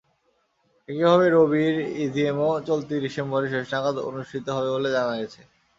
একইভাবে 0.89 1.25
রবির 1.29 1.75
ইজিএমও 2.03 2.51
চলতি 2.67 2.95
ডিসেম্বরের 3.05 3.51
শেষ 3.53 3.65
নাগাদ 3.73 3.95
অনুষ্ঠিত 4.09 4.45
হবে 4.55 4.69
বলে 4.75 4.89
জানা 4.95 5.13
গেছে। 5.21 5.41